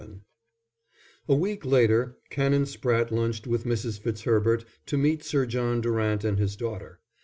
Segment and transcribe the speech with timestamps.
[0.01, 0.21] VII
[1.29, 3.99] A week later Canon Spratte lunched with Mrs.
[3.99, 7.01] Fitzherbert to meet Sir John Durant and his daughter.